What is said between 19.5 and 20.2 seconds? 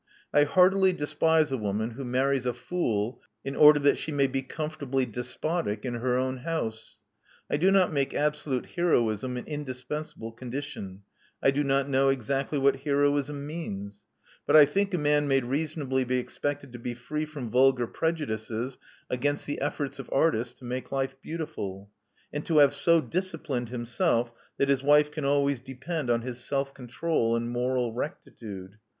efforts of